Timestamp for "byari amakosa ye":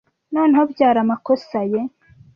0.73-1.81